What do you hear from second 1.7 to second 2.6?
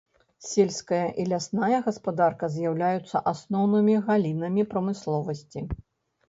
гаспадарка